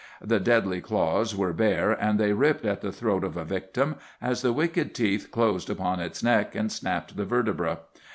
The 0.19 0.39
deadly 0.39 0.81
claws 0.81 1.35
were 1.35 1.53
bare, 1.53 1.91
and 1.91 2.19
they 2.19 2.33
ripped 2.33 2.65
at 2.65 2.81
the 2.81 2.91
throat 2.91 3.23
of 3.23 3.37
a 3.37 3.45
victim 3.45 3.97
as 4.19 4.41
the 4.41 4.51
wicked 4.51 4.95
teeth 4.95 5.29
closed 5.29 5.69
upon 5.69 5.99
its 5.99 6.23
neck 6.23 6.55
and 6.55 6.71
snapped 6.71 7.15
the 7.17 7.25
vertebrae. 7.25 7.77